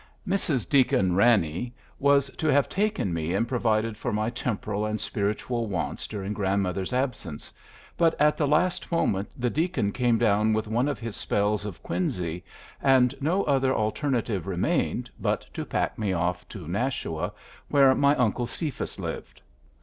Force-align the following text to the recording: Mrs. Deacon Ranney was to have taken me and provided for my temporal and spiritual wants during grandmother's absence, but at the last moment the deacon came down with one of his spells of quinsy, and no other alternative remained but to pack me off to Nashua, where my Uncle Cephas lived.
Mrs. 0.27 0.67
Deacon 0.67 1.13
Ranney 1.13 1.75
was 1.99 2.27
to 2.31 2.47
have 2.47 2.67
taken 2.67 3.13
me 3.13 3.35
and 3.35 3.47
provided 3.47 3.95
for 3.99 4.11
my 4.11 4.31
temporal 4.31 4.83
and 4.83 4.99
spiritual 4.99 5.67
wants 5.67 6.07
during 6.07 6.33
grandmother's 6.33 6.91
absence, 6.91 7.53
but 7.97 8.19
at 8.19 8.35
the 8.35 8.47
last 8.47 8.91
moment 8.91 9.29
the 9.37 9.51
deacon 9.51 9.91
came 9.91 10.17
down 10.17 10.53
with 10.53 10.67
one 10.67 10.87
of 10.87 10.97
his 10.97 11.15
spells 11.15 11.65
of 11.65 11.83
quinsy, 11.83 12.43
and 12.81 13.13
no 13.21 13.43
other 13.43 13.75
alternative 13.75 14.47
remained 14.47 15.07
but 15.19 15.45
to 15.53 15.63
pack 15.65 15.99
me 15.99 16.13
off 16.13 16.49
to 16.49 16.67
Nashua, 16.67 17.31
where 17.69 17.93
my 17.93 18.15
Uncle 18.15 18.47
Cephas 18.47 18.97
lived. 18.97 19.39